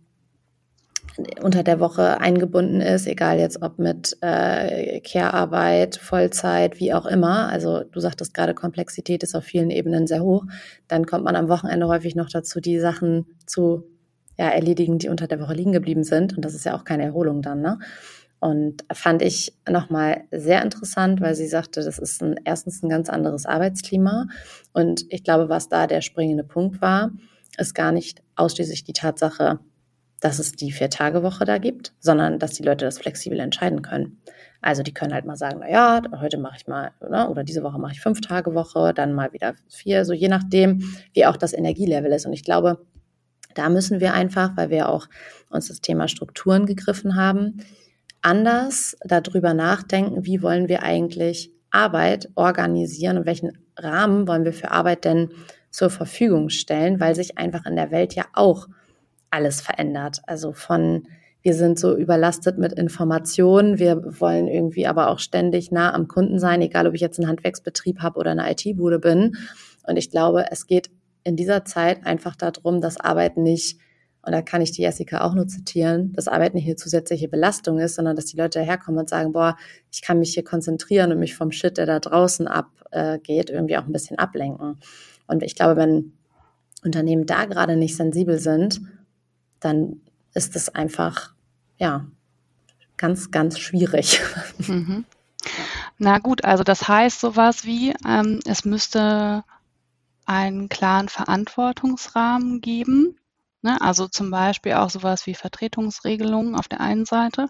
[1.41, 7.49] unter der Woche eingebunden ist, egal jetzt ob mit äh, Care-Arbeit, Vollzeit, wie auch immer.
[7.49, 10.45] Also du sagtest gerade, Komplexität ist auf vielen Ebenen sehr hoch.
[10.87, 13.83] Dann kommt man am Wochenende häufig noch dazu, die Sachen zu
[14.41, 16.35] ja, erledigen, die unter der Woche liegen geblieben sind.
[16.35, 17.61] Und das ist ja auch keine Erholung dann.
[17.61, 17.77] Ne?
[18.39, 23.07] Und fand ich nochmal sehr interessant, weil sie sagte, das ist ein, erstens ein ganz
[23.07, 24.25] anderes Arbeitsklima.
[24.73, 27.11] Und ich glaube, was da der springende Punkt war,
[27.59, 29.59] ist gar nicht ausschließlich die Tatsache,
[30.21, 34.23] dass es die Vier-Tage-Woche da gibt, sondern dass die Leute das flexibel entscheiden können.
[34.59, 37.61] Also die können halt mal sagen, na ja, heute mache ich mal, ne, oder diese
[37.61, 40.81] Woche mache ich fünf Tage Woche, dann mal wieder vier, so je nachdem,
[41.13, 42.25] wie auch das Energielevel ist.
[42.25, 42.79] Und ich glaube,
[43.55, 45.07] da müssen wir einfach, weil wir auch
[45.49, 47.57] uns das Thema Strukturen gegriffen haben,
[48.21, 54.71] anders darüber nachdenken, wie wollen wir eigentlich Arbeit organisieren und welchen Rahmen wollen wir für
[54.71, 55.29] Arbeit denn
[55.71, 58.67] zur Verfügung stellen, weil sich einfach in der Welt ja auch
[59.29, 60.21] alles verändert.
[60.27, 61.07] Also von
[61.43, 66.37] wir sind so überlastet mit Informationen, wir wollen irgendwie aber auch ständig nah am Kunden
[66.37, 69.37] sein, egal ob ich jetzt einen Handwerksbetrieb habe oder eine IT-Bude bin.
[69.87, 70.91] Und ich glaube, es geht
[71.23, 73.79] in dieser Zeit einfach darum, dass Arbeit nicht,
[74.23, 77.79] und da kann ich die Jessica auch nur zitieren, dass Arbeit nicht eine zusätzliche Belastung
[77.79, 79.57] ist, sondern dass die Leute daherkommen und sagen, boah,
[79.91, 83.77] ich kann mich hier konzentrieren und mich vom Shit, der da draußen abgeht, äh, irgendwie
[83.77, 84.79] auch ein bisschen ablenken.
[85.27, 86.13] Und ich glaube, wenn
[86.83, 88.81] Unternehmen da gerade nicht sensibel sind,
[89.59, 90.01] dann
[90.33, 91.33] ist es einfach,
[91.77, 92.07] ja,
[92.97, 94.21] ganz, ganz schwierig.
[94.59, 95.05] Mhm.
[95.97, 99.43] Na gut, also das heißt sowas wie, ähm, es müsste
[100.25, 103.17] einen klaren Verantwortungsrahmen geben.
[103.61, 103.79] Ne?
[103.81, 107.49] Also zum Beispiel auch sowas wie Vertretungsregelungen auf der einen Seite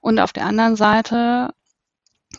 [0.00, 1.50] und auf der anderen Seite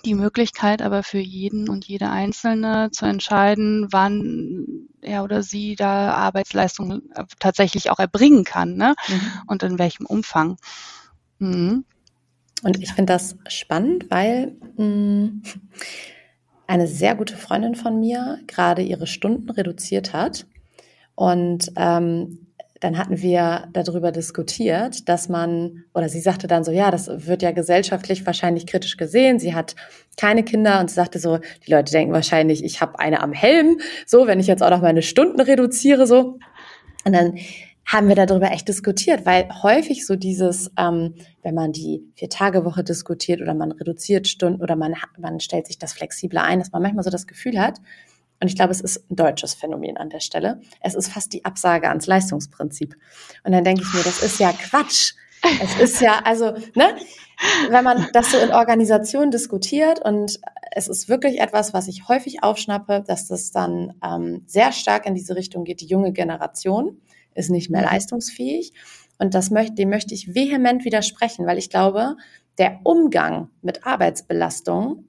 [0.04, 6.14] die Möglichkeit aber für jeden und jede Einzelne zu entscheiden, wann er oder sie da
[6.14, 7.02] Arbeitsleistung
[7.40, 8.96] tatsächlich auch erbringen kann ne?
[9.08, 9.32] Mhm.
[9.48, 10.58] und in welchem Umfang.
[11.40, 11.86] Mhm.
[12.64, 15.42] Und ich finde das spannend, weil mh, mm,
[16.68, 20.46] eine sehr gute Freundin von mir gerade ihre Stunden reduziert hat.
[21.16, 22.46] Und ähm,
[22.82, 27.42] dann hatten wir darüber diskutiert, dass man, oder sie sagte dann so, ja, das wird
[27.42, 29.40] ja gesellschaftlich wahrscheinlich kritisch gesehen.
[29.40, 29.76] Sie hat
[30.18, 33.80] keine Kinder und sie sagte so, die Leute denken wahrscheinlich, ich habe eine am Helm,
[34.06, 36.38] so, wenn ich jetzt auch noch meine Stunden reduziere, so.
[37.06, 37.38] Und dann
[37.86, 43.42] haben wir darüber echt diskutiert, weil häufig so dieses, ähm, wenn man die Vier-Tage-Woche diskutiert
[43.42, 47.04] oder man reduziert Stunden oder man, man stellt sich das flexibler ein, dass man manchmal
[47.04, 47.80] so das Gefühl hat,
[48.42, 51.46] und ich glaube, es ist ein deutsches Phänomen an der Stelle, es ist fast die
[51.46, 52.96] Absage ans Leistungsprinzip.
[53.44, 55.14] Und dann denke ich mir, das ist ja Quatsch.
[55.62, 56.96] Es ist ja, also, ne,
[57.70, 60.40] wenn man das so in Organisationen diskutiert und
[60.72, 65.14] es ist wirklich etwas, was ich häufig aufschnappe, dass das dann ähm, sehr stark in
[65.14, 67.00] diese Richtung geht, die junge Generation
[67.36, 67.90] ist nicht mehr mhm.
[67.90, 68.74] leistungsfähig.
[69.20, 72.16] Und das möchte, dem möchte ich vehement widersprechen, weil ich glaube,
[72.58, 75.06] der Umgang mit Arbeitsbelastung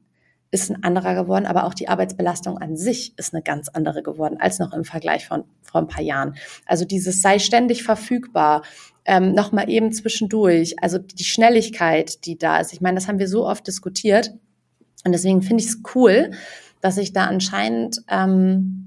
[0.50, 4.36] ist ein anderer geworden, aber auch die Arbeitsbelastung an sich ist eine ganz andere geworden
[4.38, 6.36] als noch im Vergleich von vor ein paar Jahren.
[6.66, 8.62] Also dieses sei ständig verfügbar,
[9.04, 12.72] ähm, noch mal eben zwischendurch, also die Schnelligkeit, die da ist.
[12.72, 14.32] Ich meine, das haben wir so oft diskutiert
[15.04, 16.30] und deswegen finde ich es cool,
[16.80, 18.85] dass sich da anscheinend ähm,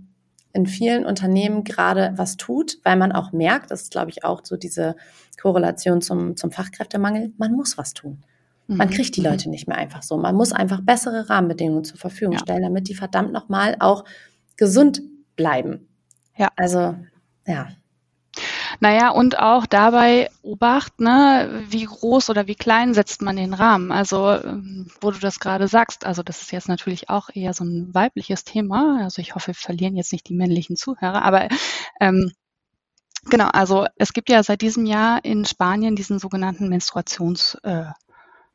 [0.54, 4.42] in vielen Unternehmen gerade was tut, weil man auch merkt, das ist, glaube ich, auch
[4.44, 4.96] so diese
[5.40, 8.24] Korrelation zum, zum Fachkräftemangel, man muss was tun.
[8.68, 8.94] Man mhm.
[8.94, 9.28] kriegt die mhm.
[9.28, 10.18] Leute nicht mehr einfach so.
[10.18, 12.40] Man muss einfach bessere Rahmenbedingungen zur Verfügung ja.
[12.40, 14.04] stellen, damit die verdammt nochmal auch
[14.58, 15.02] gesund
[15.36, 15.88] bleiben.
[16.38, 16.50] Ja.
[16.56, 16.96] Also,
[17.48, 17.70] ja.
[18.82, 23.92] Naja, und auch dabei Obacht, ne, wie groß oder wie klein setzt man den Rahmen?
[23.92, 27.66] Also, ähm, wo du das gerade sagst, also das ist jetzt natürlich auch eher so
[27.66, 29.02] ein weibliches Thema.
[29.04, 31.50] Also ich hoffe, wir verlieren jetzt nicht die männlichen Zuhörer, aber
[32.00, 32.32] ähm,
[33.30, 37.92] genau, also es gibt ja seit diesem Jahr in Spanien diesen sogenannten Menstruations- äh,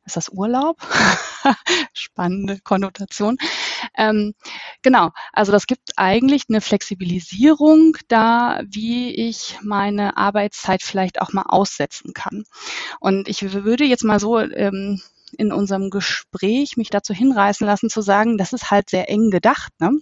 [0.06, 0.78] ist das Urlaub?
[1.94, 3.38] Spannende Konnotation.
[3.96, 4.34] Ähm,
[4.82, 11.44] genau, also das gibt eigentlich eine Flexibilisierung da, wie ich meine Arbeitszeit vielleicht auch mal
[11.46, 12.44] aussetzen kann.
[13.00, 15.00] Und ich würde jetzt mal so ähm,
[15.36, 19.72] in unserem Gespräch mich dazu hinreißen lassen zu sagen, das ist halt sehr eng gedacht.
[19.78, 20.00] Ne?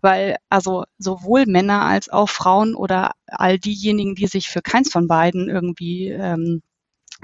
[0.00, 5.08] weil also sowohl Männer als auch Frauen oder all diejenigen, die sich für keins von
[5.08, 6.62] beiden irgendwie ähm,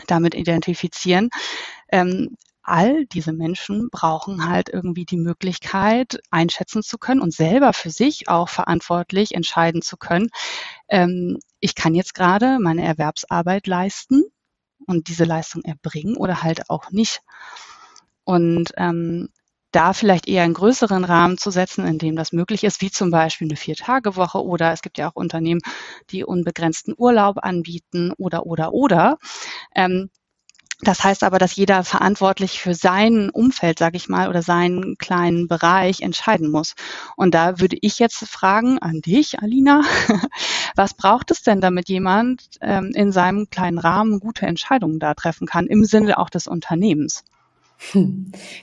[0.07, 1.29] damit identifizieren,
[1.93, 7.91] ähm, all diese Menschen brauchen halt irgendwie die Möglichkeit, einschätzen zu können und selber für
[7.91, 10.29] sich auch verantwortlich entscheiden zu können.
[10.89, 14.25] Ähm, ich kann jetzt gerade meine Erwerbsarbeit leisten
[14.87, 17.23] und diese Leistung erbringen oder halt auch nicht.
[18.25, 19.29] Und ähm,
[19.73, 23.11] da vielleicht eher einen größeren Rahmen zu setzen, in dem das möglich ist, wie zum
[23.11, 25.61] Beispiel eine Vier-Tage-Woche oder es gibt ja auch Unternehmen,
[26.11, 29.19] die unbegrenzten Urlaub anbieten oder, oder, oder.
[29.75, 30.11] Ähm,
[30.83, 35.47] das heißt aber, dass jeder verantwortlich für sein Umfeld, sage ich mal, oder seinen kleinen
[35.47, 36.75] Bereich entscheiden muss.
[37.17, 39.83] Und da würde ich jetzt fragen an dich, Alina,
[40.77, 45.47] was braucht es denn, damit jemand ähm, in seinem kleinen Rahmen gute Entscheidungen da treffen
[45.47, 47.25] kann, im Sinne auch des Unternehmens?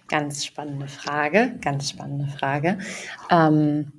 [0.07, 2.79] Ganz spannende Frage, ganz spannende Frage.
[3.29, 3.91] Ähm,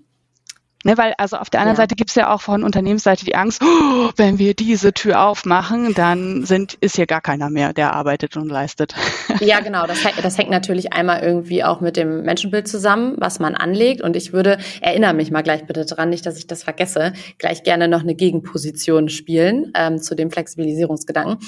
[0.88, 1.82] Ne, weil also auf der anderen ja.
[1.82, 5.92] Seite gibt es ja auch von Unternehmensseite die Angst, oh, wenn wir diese Tür aufmachen,
[5.92, 8.94] dann sind, ist hier gar keiner mehr, der arbeitet und leistet.
[9.40, 9.86] Ja, genau.
[9.86, 14.00] Das, das hängt natürlich einmal irgendwie auch mit dem Menschenbild zusammen, was man anlegt.
[14.00, 17.62] Und ich würde, erinnere mich mal gleich bitte dran, nicht, dass ich das vergesse, gleich
[17.62, 21.38] gerne noch eine Gegenposition spielen ähm, zu dem Flexibilisierungsgedanken.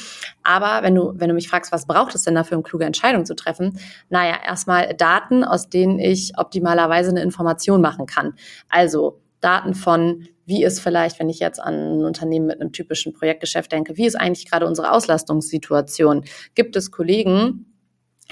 [0.45, 3.27] Aber wenn du, wenn du mich fragst, was braucht es denn dafür, um kluge Entscheidungen
[3.27, 3.81] zu treffen?
[4.09, 8.35] Naja, erstmal Daten, aus denen ich optimalerweise eine Information machen kann.
[8.69, 13.13] Also Daten von, wie ist vielleicht, wenn ich jetzt an ein Unternehmen mit einem typischen
[13.13, 16.25] Projektgeschäft denke, wie ist eigentlich gerade unsere Auslastungssituation?
[16.55, 17.67] Gibt es Kollegen,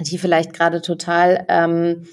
[0.01, 2.07] die vielleicht gerade total ähm,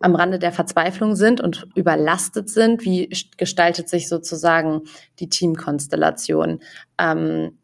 [0.00, 2.84] am Rande der Verzweiflung sind und überlastet sind?
[2.84, 4.82] Wie gestaltet sich sozusagen
[5.18, 6.60] die Teamkonstellation?
[6.98, 7.58] Ähm,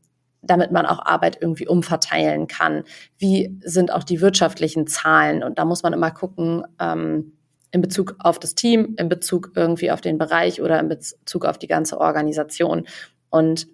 [0.47, 2.85] damit man auch Arbeit irgendwie umverteilen kann.
[3.19, 5.43] Wie sind auch die wirtschaftlichen Zahlen?
[5.43, 7.33] Und da muss man immer gucken, ähm,
[7.75, 11.59] in Bezug auf das Team, in Bezug irgendwie auf den Bereich oder in Bezug auf
[11.59, 12.87] die ganze Organisation.
[13.31, 13.67] Und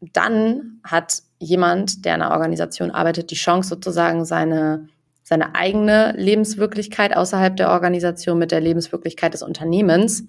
[0.00, 4.86] dann hat jemand, der in einer Organisation arbeitet, die Chance sozusagen seine,
[5.24, 10.22] seine eigene Lebenswirklichkeit außerhalb der Organisation mit der Lebenswirklichkeit des Unternehmens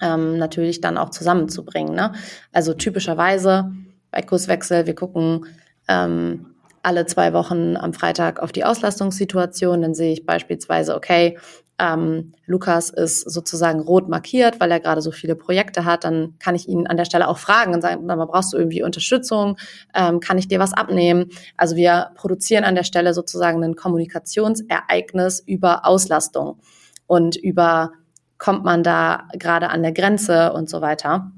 [0.00, 1.94] ähm, natürlich dann auch zusammenzubringen.
[1.94, 2.12] Ne?
[2.52, 3.70] Also typischerweise
[4.10, 5.44] bei Kurswechsel, wir gucken
[5.88, 6.46] ähm,
[6.82, 9.82] alle zwei Wochen am Freitag auf die Auslastungssituation.
[9.82, 11.36] Dann sehe ich beispielsweise, okay,
[11.78, 16.54] ähm, Lukas ist sozusagen rot markiert, weil er gerade so viele Projekte hat, dann kann
[16.54, 19.58] ich ihn an der Stelle auch fragen und sagen, dann brauchst du irgendwie Unterstützung,
[19.94, 21.30] ähm, kann ich dir was abnehmen?
[21.56, 26.58] Also wir produzieren an der Stelle sozusagen ein Kommunikationsereignis über Auslastung
[27.06, 27.92] und über
[28.38, 31.32] kommt man da gerade an der Grenze und so weiter.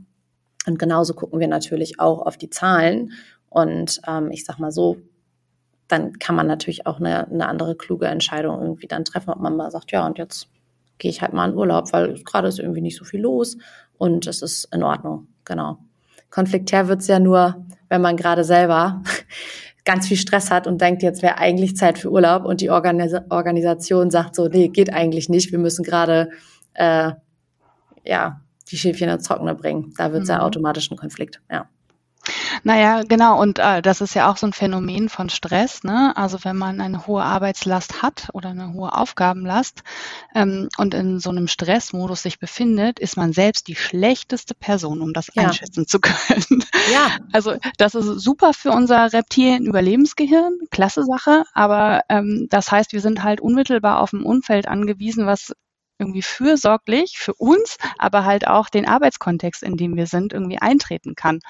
[0.66, 3.12] Und genauso gucken wir natürlich auch auf die Zahlen.
[3.48, 4.98] Und ähm, ich sag mal so,
[5.88, 9.56] dann kann man natürlich auch eine, eine andere kluge Entscheidung irgendwie dann treffen, ob man
[9.56, 10.48] mal sagt, ja, und jetzt
[10.98, 13.56] gehe ich halt mal in Urlaub, weil gerade ist irgendwie nicht so viel los
[13.96, 15.78] und es ist in Ordnung, genau.
[16.30, 19.02] Konfliktär wird's ja nur, wenn man gerade selber
[19.84, 23.14] ganz viel Stress hat und denkt, jetzt wäre eigentlich Zeit für Urlaub und die Organis
[23.30, 26.28] Organisation sagt so, nee, geht eigentlich nicht, wir müssen gerade
[26.74, 27.12] äh,
[28.04, 29.94] ja die Schäfchen ins Trockene bringen.
[29.96, 30.34] Da wird's mhm.
[30.34, 31.68] ja automatisch ein Konflikt, ja.
[32.62, 33.40] Naja, genau.
[33.40, 35.84] Und äh, das ist ja auch so ein Phänomen von Stress.
[35.84, 36.12] Ne?
[36.16, 39.82] Also wenn man eine hohe Arbeitslast hat oder eine hohe Aufgabenlast
[40.34, 45.12] ähm, und in so einem Stressmodus sich befindet, ist man selbst die schlechteste Person, um
[45.12, 45.44] das ja.
[45.44, 46.64] einschätzen zu können.
[46.92, 47.16] Ja.
[47.32, 51.44] Also das ist super für unser Reptilien-Überlebensgehirn, klasse Sache.
[51.54, 55.52] Aber ähm, das heißt, wir sind halt unmittelbar auf ein Umfeld angewiesen, was
[55.98, 61.14] irgendwie fürsorglich für uns, aber halt auch den Arbeitskontext, in dem wir sind, irgendwie eintreten
[61.14, 61.40] kann.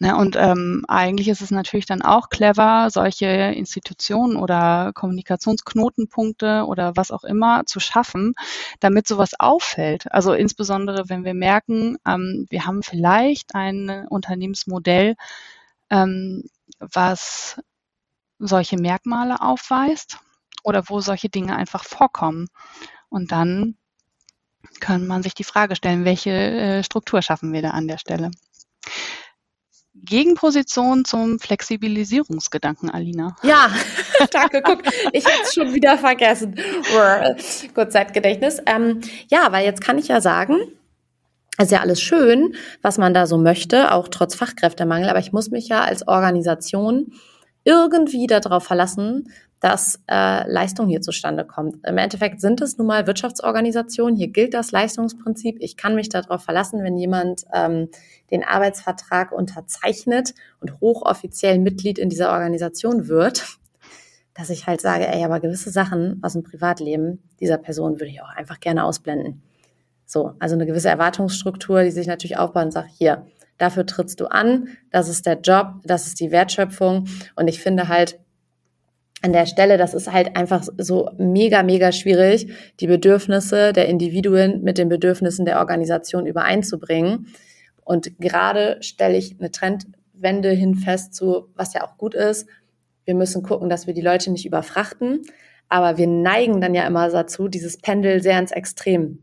[0.00, 6.92] Ne, und ähm, eigentlich ist es natürlich dann auch clever, solche Institutionen oder Kommunikationsknotenpunkte oder
[6.94, 8.34] was auch immer zu schaffen,
[8.78, 10.10] damit sowas auffällt.
[10.12, 15.16] Also insbesondere, wenn wir merken, ähm, wir haben vielleicht ein Unternehmensmodell,
[15.90, 16.44] ähm,
[16.78, 17.60] was
[18.38, 20.18] solche Merkmale aufweist
[20.62, 22.46] oder wo solche Dinge einfach vorkommen.
[23.08, 23.76] Und dann
[24.80, 28.30] kann man sich die Frage stellen, welche äh, Struktur schaffen wir da an der Stelle?
[30.04, 33.36] Gegenposition zum Flexibilisierungsgedanken, Alina.
[33.42, 33.70] Ja,
[34.30, 34.62] danke.
[34.62, 34.82] Guck,
[35.12, 36.56] ich habe es schon wieder vergessen.
[37.74, 38.60] Kurzzeitgedächtnis.
[38.66, 40.56] Ähm, ja, weil jetzt kann ich ja sagen,
[41.58, 45.50] ist ja alles schön, was man da so möchte, auch trotz Fachkräftemangel, aber ich muss
[45.50, 47.12] mich ja als Organisation
[47.64, 51.84] irgendwie darauf verlassen, dass äh, Leistung hier zustande kommt.
[51.84, 54.16] Im Endeffekt sind es nun mal Wirtschaftsorganisationen.
[54.16, 55.56] Hier gilt das Leistungsprinzip.
[55.60, 57.88] Ich kann mich darauf verlassen, wenn jemand ähm,
[58.30, 63.58] den Arbeitsvertrag unterzeichnet und hochoffiziell Mitglied in dieser Organisation wird,
[64.34, 68.22] dass ich halt sage, ey, aber gewisse Sachen aus dem Privatleben dieser Person würde ich
[68.22, 69.42] auch einfach gerne ausblenden.
[70.06, 73.26] So, also eine gewisse Erwartungsstruktur, die sich natürlich aufbaut und sagt, hier,
[73.58, 77.08] dafür trittst du an, das ist der Job, das ist die Wertschöpfung.
[77.34, 78.18] Und ich finde halt,
[79.22, 84.62] an der Stelle, das ist halt einfach so mega, mega schwierig, die Bedürfnisse der Individuen
[84.62, 87.26] mit den Bedürfnissen der Organisation übereinzubringen.
[87.84, 92.46] Und gerade stelle ich eine Trendwende hin fest zu, was ja auch gut ist.
[93.04, 95.22] Wir müssen gucken, dass wir die Leute nicht überfrachten.
[95.68, 99.18] Aber wir neigen dann ja immer dazu, dieses Pendel sehr ins Extrem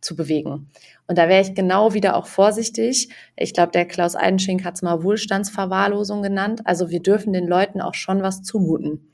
[0.00, 0.70] zu bewegen.
[1.06, 3.08] Und da wäre ich genau wieder auch vorsichtig.
[3.36, 6.60] Ich glaube, der Klaus Eidenschink hat es mal Wohlstandsverwahrlosung genannt.
[6.64, 9.13] Also wir dürfen den Leuten auch schon was zumuten.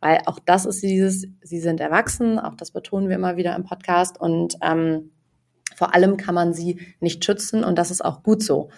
[0.00, 3.64] Weil auch das ist dieses, sie sind erwachsen, auch das betonen wir immer wieder im
[3.64, 5.10] Podcast und ähm,
[5.76, 8.70] vor allem kann man sie nicht schützen und das ist auch gut so.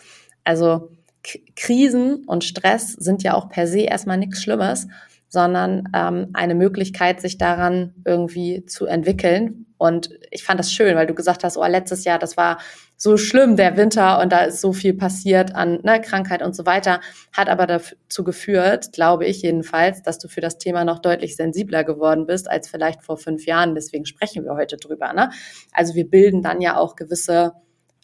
[0.45, 0.91] Also
[1.23, 4.89] K Krisen und Stress sind ja auch per se erstmal nichts Schlimmes,
[5.29, 9.67] sondern ähm, eine Möglichkeit, sich daran irgendwie zu entwickeln.
[9.79, 12.59] Und ich fand das schön, weil du gesagt hast, oh, letztes Jahr, das war
[13.03, 16.67] so schlimm, der Winter und da ist so viel passiert an ne, Krankheit und so
[16.67, 17.01] weiter,
[17.33, 21.83] hat aber dazu geführt, glaube ich jedenfalls, dass du für das Thema noch deutlich sensibler
[21.83, 23.75] geworden bist als vielleicht vor fünf Jahren.
[23.75, 25.12] Deswegen sprechen wir heute drüber.
[25.15, 25.31] Ne?
[25.73, 27.55] Also wir bilden dann ja auch gewisse,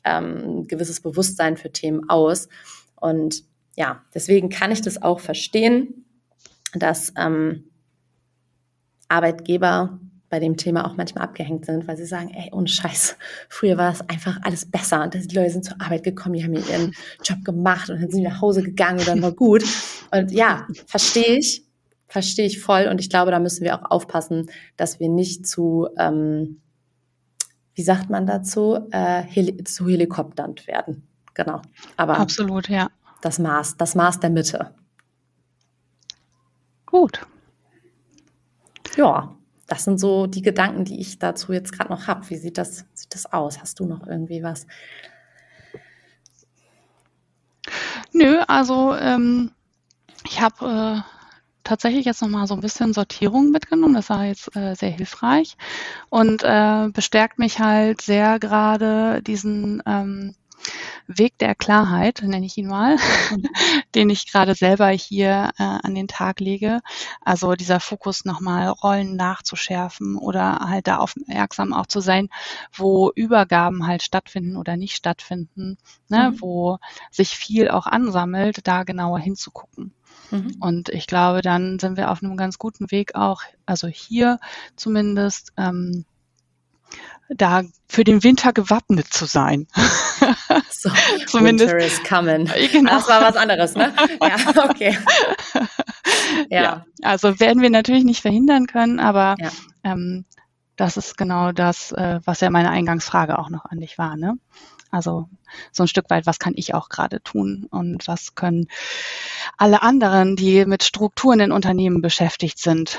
[0.02, 2.48] ähm, gewisses Bewusstsein für Themen aus.
[2.96, 3.44] Und
[3.76, 6.06] ja, deswegen kann ich das auch verstehen,
[6.74, 7.70] dass ähm,
[9.06, 13.16] Arbeitgeber bei dem Thema auch manchmal abgehängt sind, weil sie sagen, ey, ohne Scheiß,
[13.48, 16.54] früher war das einfach alles besser und die Leute sind zur Arbeit gekommen, die haben
[16.54, 19.64] ihren Job gemacht und dann sind sie nach Hause gegangen und dann war gut.
[20.10, 21.64] Und ja, verstehe ich,
[22.06, 25.88] verstehe ich voll und ich glaube, da müssen wir auch aufpassen, dass wir nicht zu,
[25.98, 26.60] ähm,
[27.74, 31.08] wie sagt man dazu, äh, heli zu helikopternd werden.
[31.34, 31.62] Genau.
[31.96, 32.90] Aber absolut, ja.
[33.22, 34.74] Das Maß, das Maß der Mitte.
[36.86, 37.26] Gut.
[38.96, 39.37] Ja,
[39.68, 42.28] das sind so die Gedanken, die ich dazu jetzt gerade noch habe.
[42.30, 43.60] Wie sieht das, sieht das aus?
[43.60, 44.66] Hast du noch irgendwie was?
[48.12, 49.52] Nö, also ähm,
[50.24, 51.28] ich habe äh,
[51.64, 53.94] tatsächlich jetzt noch mal so ein bisschen Sortierung mitgenommen.
[53.94, 55.56] Das war jetzt äh, sehr hilfreich
[56.08, 60.34] und äh, bestärkt mich halt sehr gerade diesen ähm,
[61.06, 62.96] Weg der Klarheit, nenne ich ihn mal,
[63.30, 63.42] mhm.
[63.94, 66.80] den ich gerade selber hier äh, an den Tag lege.
[67.22, 72.28] Also dieser Fokus nochmal Rollen nachzuschärfen oder halt da aufmerksam auch zu sein,
[72.72, 75.78] wo Übergaben halt stattfinden oder nicht stattfinden,
[76.08, 76.40] ne, mhm.
[76.40, 76.78] wo
[77.10, 79.94] sich viel auch ansammelt, da genauer hinzugucken.
[80.30, 80.56] Mhm.
[80.60, 84.38] Und ich glaube, dann sind wir auf einem ganz guten Weg auch, also hier
[84.76, 86.04] zumindest, ähm,
[87.28, 89.66] da für den Winter gewappnet zu sein.
[90.80, 90.90] So,
[91.26, 91.72] Zumindest.
[91.72, 92.46] Winter is coming.
[92.72, 92.90] Genau.
[92.92, 93.92] Das war was anderes, ne?
[94.22, 94.96] Ja, okay.
[96.50, 96.62] Ja.
[96.62, 96.86] ja.
[97.02, 99.50] also werden wir natürlich nicht verhindern können, aber ja.
[99.82, 100.24] ähm,
[100.76, 104.38] das ist genau das, äh, was ja meine Eingangsfrage auch noch an dich war, ne?
[104.90, 105.28] Also
[105.72, 108.68] so ein Stück weit, was kann ich auch gerade tun und was können
[109.56, 112.98] alle anderen, die mit Strukturen in Unternehmen beschäftigt sind,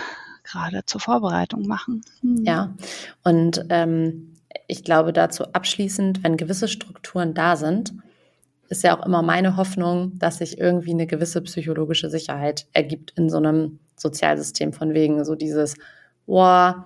[0.50, 2.02] gerade zur Vorbereitung machen.
[2.22, 2.44] Hm.
[2.46, 2.74] Ja,
[3.24, 4.36] und ähm,
[4.68, 7.94] ich glaube dazu abschließend, wenn gewisse Strukturen da sind,
[8.70, 13.30] ist ja auch immer meine Hoffnung, dass sich irgendwie eine gewisse psychologische Sicherheit ergibt in
[13.30, 15.76] so einem Sozialsystem von wegen so dieses,
[16.26, 16.86] boah,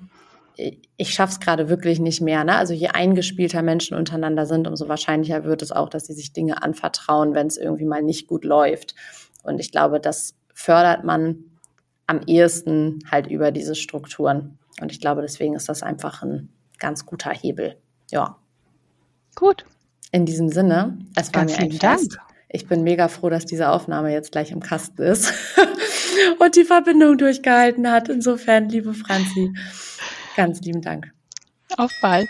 [0.55, 2.43] ich schaff's gerade wirklich nicht mehr.
[2.43, 2.55] Ne?
[2.55, 6.63] Also je eingespielter Menschen untereinander sind, umso wahrscheinlicher wird es auch, dass sie sich Dinge
[6.63, 8.95] anvertrauen, wenn es irgendwie mal nicht gut läuft.
[9.43, 11.52] Und ich glaube, das fördert man
[12.07, 14.57] am ehesten halt über diese Strukturen.
[14.81, 17.77] Und ich glaube, deswegen ist das einfach ein ganz guter Hebel.
[18.11, 18.37] Ja.
[19.35, 19.65] Gut.
[20.11, 22.17] In diesem Sinne, es war Ganz mir ein Fest.
[22.17, 22.27] Dank.
[22.49, 25.33] ich bin mega froh, dass diese Aufnahme jetzt gleich im Kasten ist
[26.39, 28.09] und die Verbindung durchgehalten hat.
[28.09, 29.53] Insofern, liebe Franzi,
[30.35, 31.11] ganz lieben Dank.
[31.77, 32.29] Auf bald.